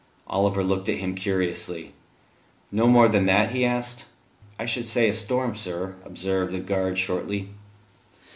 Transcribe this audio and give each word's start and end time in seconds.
Oliver 0.25 0.63
looked 0.63 0.89
at 0.89 0.97
him 0.97 1.13
curiously. 1.13 1.93
"No 2.71 2.87
more 2.87 3.07
than 3.07 3.27
that?" 3.27 3.51
he 3.51 3.63
asked. 3.63 4.05
"I 4.57 4.65
should 4.65 4.87
say 4.87 5.07
a 5.07 5.13
storm, 5.13 5.53
sir," 5.53 5.93
observed 6.03 6.53
the 6.53 6.59
guard 6.59 6.97
shortly. 6.97 7.49